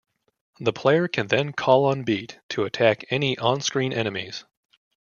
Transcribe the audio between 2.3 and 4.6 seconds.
to attack any onscreen enemies.